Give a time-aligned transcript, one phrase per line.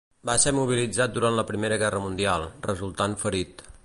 [0.27, 3.63] Va ser mobilitzat durant la Primera Guerra Mundial, resultant ferit.